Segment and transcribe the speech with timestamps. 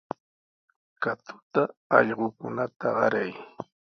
[1.01, 1.61] Katuta
[1.95, 3.31] allqukunata qaray.